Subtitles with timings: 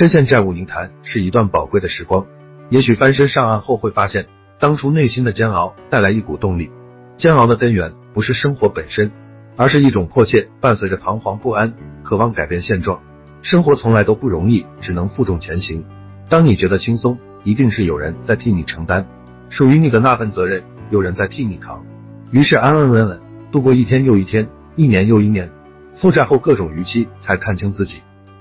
[0.00, 2.24] 深陷债务泥潭是一段宝贵的时光，
[2.70, 6.70] 也许翻身上岸后会发现，当初内心的煎熬带来一股动力。
[7.18, 9.12] 煎熬的根源不是生活本身，
[9.58, 13.02] 而是一种迫切，伴随着彷徨不安，渴望改变现状。
[13.42, 15.84] 生活从来都不容易，只能负重前行。
[16.30, 19.06] 当你觉得轻松，一定是有人在替你承担，
[19.50, 21.84] 属于你的那份责任，有人在替你扛。
[22.32, 23.20] 于是安安稳稳
[23.52, 25.50] 度过一天又一天，一年又一年。
[25.94, 27.98] 负债后各种逾期，才看清自己；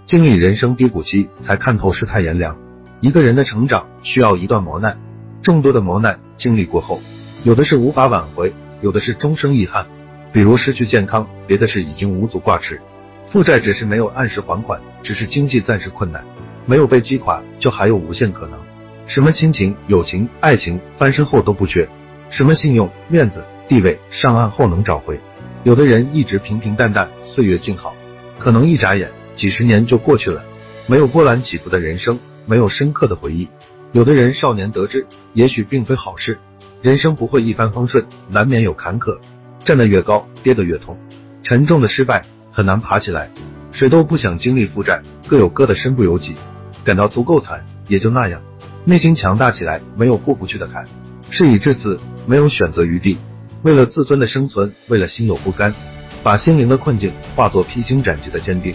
[0.10, 2.58] 经历人生低谷期，才看透世态炎凉。
[3.00, 4.98] 一个人的成长需要一段磨难，
[5.44, 7.00] 众多的磨难经历过后，
[7.44, 8.52] 有的是无法挽回。
[8.82, 9.86] 有的是终生遗憾，
[10.34, 12.82] 比如失去健康；别的是已经无足挂齿。
[13.28, 16.24] 负债只是没有按时还款，只是经济暂时困难，
[16.66, 18.60] 没有被击垮，就还有无限可能。
[19.06, 21.86] 什么亲情、友情、爱情，翻身后都不缺；
[22.32, 25.20] 什么信用、面子、地位，上岸后能找回。
[25.64, 27.94] 有的人一直平平淡淡，岁月静好，
[28.40, 29.08] 可能一眨眼
[29.40, 30.44] 几十年就过去了，
[30.86, 33.48] 没有波澜起伏的人生，没有深刻的回忆。
[33.94, 36.38] 有的人少年得志，也许并非好事。
[36.82, 39.18] 人生不会一帆风顺，难免有坎坷。
[39.64, 40.98] 站得越高，跌得越痛。
[41.42, 43.30] 沉重的失败很难爬起来。
[43.72, 46.36] 谁都不想经历负债，各有各的身不由己。
[46.84, 48.42] 感到足够惨，也就那样。
[48.84, 50.86] 内心强大起来，没有过不去的坎。
[51.30, 53.18] 事已至此，没有选择余地。
[53.62, 55.74] 为了自尊的生存，为了心有不甘，
[56.22, 58.74] 把心灵的困境化作披荆斩棘的坚定。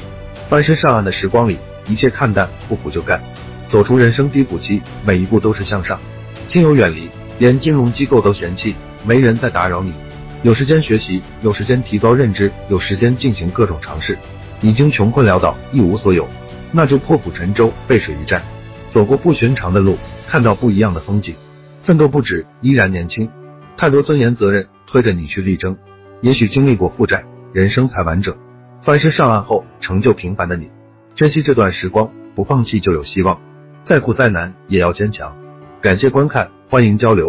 [0.49, 1.57] 翻身上岸的时光里，
[1.89, 3.21] 一切看淡，不服就干。
[3.69, 5.99] 走出人生低谷期，每一步都是向上。
[6.49, 7.09] 亲友远离。
[7.41, 9.93] 连金融机构都嫌弃，没人再打扰你。
[10.45, 14.17] 有时间学习，有时间提高认知，有时间进行各种尝试。
[14.61, 16.29] 已经穷困潦倒，一无所有，
[16.71, 18.41] 那就破釜沉舟，背水一战，
[18.89, 19.99] 走过不寻常的路，
[20.29, 21.35] 看到不一样的风景。
[21.83, 23.29] 奋斗不止，依然年轻。
[23.77, 25.77] 太多尊严责任推着你去力争。
[26.21, 28.33] 也许经历过负债，人生才完整。
[28.85, 30.71] 翻身上岸后，成就平凡的你。
[31.15, 33.41] 珍惜这段时光，不放弃就有希望。
[33.83, 35.35] 再苦再难也要坚强。
[35.81, 36.51] 感谢观看。
[36.69, 37.23] 欢迎交流。